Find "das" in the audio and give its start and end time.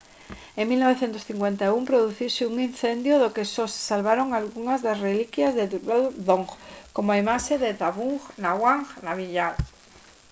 4.85-5.01